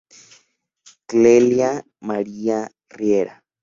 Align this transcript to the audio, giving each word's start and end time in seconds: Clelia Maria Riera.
Clelia 1.05 1.71
Maria 1.99 2.67
Riera. 2.89 3.43